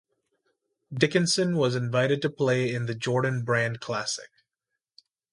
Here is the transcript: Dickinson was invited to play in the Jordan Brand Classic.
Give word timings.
Dickinson 0.91 1.55
was 1.57 1.75
invited 1.75 2.23
to 2.23 2.29
play 2.31 2.73
in 2.73 2.87
the 2.87 2.95
Jordan 2.95 3.43
Brand 3.43 3.79
Classic. 3.81 4.31